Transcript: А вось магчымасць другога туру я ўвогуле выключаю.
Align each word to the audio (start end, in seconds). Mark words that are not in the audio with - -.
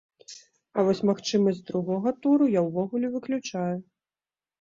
А 0.77 0.85
вось 0.85 1.01
магчымасць 1.09 1.61
другога 1.67 2.13
туру 2.23 2.47
я 2.53 2.61
ўвогуле 2.69 3.07
выключаю. 3.17 3.77